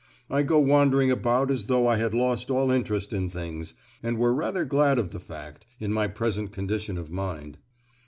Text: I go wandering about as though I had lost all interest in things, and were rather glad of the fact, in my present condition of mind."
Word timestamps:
I 0.31 0.41
go 0.41 0.57
wandering 0.57 1.11
about 1.11 1.51
as 1.51 1.67
though 1.67 1.85
I 1.85 1.97
had 1.97 2.15
lost 2.15 2.49
all 2.49 2.71
interest 2.71 3.13
in 3.13 3.29
things, 3.29 3.75
and 4.01 4.17
were 4.17 4.33
rather 4.33 4.65
glad 4.65 4.97
of 4.97 5.11
the 5.11 5.19
fact, 5.19 5.67
in 5.79 5.93
my 5.93 6.07
present 6.07 6.51
condition 6.51 6.97
of 6.97 7.11
mind." 7.11 7.59